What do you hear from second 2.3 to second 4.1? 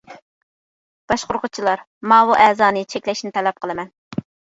ئەزانى چەكلەشنى تەلەپ قىلىمەن.